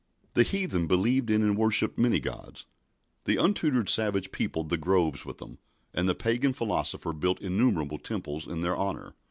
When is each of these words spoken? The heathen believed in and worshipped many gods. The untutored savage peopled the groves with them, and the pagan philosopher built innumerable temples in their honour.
The 0.33 0.41
heathen 0.41 0.87
believed 0.87 1.29
in 1.29 1.43
and 1.43 1.55
worshipped 1.55 1.99
many 1.99 2.19
gods. 2.19 2.65
The 3.25 3.37
untutored 3.37 3.87
savage 3.87 4.31
peopled 4.31 4.69
the 4.69 4.77
groves 4.77 5.27
with 5.27 5.37
them, 5.37 5.59
and 5.93 6.09
the 6.09 6.15
pagan 6.15 6.53
philosopher 6.53 7.13
built 7.13 7.39
innumerable 7.39 7.99
temples 7.99 8.47
in 8.47 8.61
their 8.61 8.75
honour. 8.75 9.13